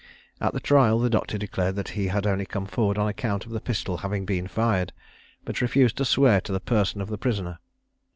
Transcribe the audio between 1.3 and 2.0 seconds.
declared that